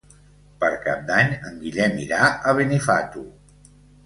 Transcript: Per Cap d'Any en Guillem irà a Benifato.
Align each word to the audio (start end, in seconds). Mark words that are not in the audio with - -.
Per 0.61 0.69
Cap 0.85 1.03
d'Any 1.09 1.35
en 1.49 1.59
Guillem 1.67 2.01
irà 2.07 2.23
a 2.31 2.55
Benifato. 2.63 3.25